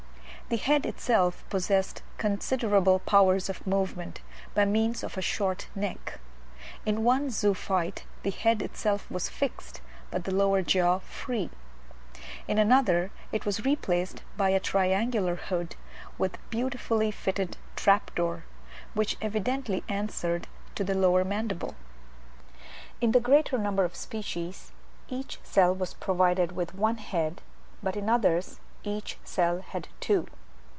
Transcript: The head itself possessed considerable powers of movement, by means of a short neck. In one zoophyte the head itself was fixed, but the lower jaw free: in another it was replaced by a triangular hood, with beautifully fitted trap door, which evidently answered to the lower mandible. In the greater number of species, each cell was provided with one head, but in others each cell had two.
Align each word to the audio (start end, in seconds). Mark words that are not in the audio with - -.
The 0.49 0.57
head 0.57 0.85
itself 0.85 1.45
possessed 1.49 2.01
considerable 2.17 2.99
powers 2.99 3.47
of 3.47 3.65
movement, 3.65 4.19
by 4.53 4.65
means 4.65 5.01
of 5.01 5.17
a 5.17 5.21
short 5.21 5.67
neck. 5.75 6.19
In 6.85 7.05
one 7.05 7.29
zoophyte 7.29 8.03
the 8.23 8.31
head 8.31 8.61
itself 8.61 9.09
was 9.09 9.29
fixed, 9.29 9.79
but 10.09 10.25
the 10.25 10.35
lower 10.35 10.61
jaw 10.61 10.99
free: 10.99 11.51
in 12.49 12.57
another 12.57 13.11
it 13.31 13.45
was 13.45 13.63
replaced 13.63 14.23
by 14.35 14.49
a 14.49 14.59
triangular 14.59 15.35
hood, 15.37 15.77
with 16.17 16.37
beautifully 16.49 17.11
fitted 17.11 17.55
trap 17.77 18.13
door, 18.13 18.43
which 18.93 19.15
evidently 19.21 19.85
answered 19.87 20.49
to 20.75 20.83
the 20.83 20.93
lower 20.95 21.23
mandible. 21.23 21.75
In 22.99 23.13
the 23.13 23.21
greater 23.21 23.57
number 23.57 23.85
of 23.85 23.95
species, 23.95 24.73
each 25.07 25.39
cell 25.45 25.73
was 25.73 25.93
provided 25.93 26.51
with 26.51 26.75
one 26.75 26.97
head, 26.97 27.41
but 27.81 27.95
in 27.95 28.09
others 28.09 28.59
each 28.83 29.17
cell 29.23 29.61
had 29.61 29.87
two. 30.01 30.27